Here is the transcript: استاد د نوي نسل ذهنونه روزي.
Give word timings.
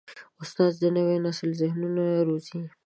استاد 0.43 0.71
د 0.81 0.83
نوي 0.97 1.17
نسل 1.25 1.49
ذهنونه 1.61 2.05
روزي. 2.27 2.61